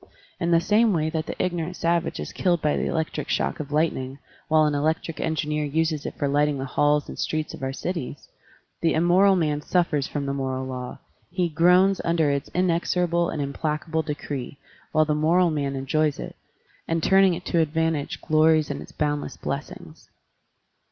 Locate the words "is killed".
2.19-2.59